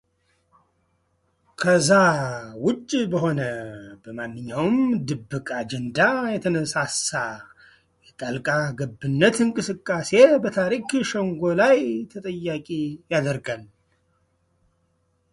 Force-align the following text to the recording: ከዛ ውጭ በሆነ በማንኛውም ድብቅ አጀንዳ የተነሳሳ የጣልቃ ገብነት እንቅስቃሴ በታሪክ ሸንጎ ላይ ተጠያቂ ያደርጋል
ከዛ 1.61 1.89
ውጭ 2.65 2.89
በሆነ 3.11 3.41
በማንኛውም 4.03 4.77
ድብቅ 5.09 5.47
አጀንዳ 5.59 5.97
የተነሳሳ 6.35 7.09
የጣልቃ 8.07 8.49
ገብነት 8.81 9.37
እንቅስቃሴ 9.45 10.11
በታሪክ 10.45 10.89
ሸንጎ 11.11 11.43
ላይ 11.61 11.79
ተጠያቂ 12.15 12.67
ያደርጋል 13.15 13.63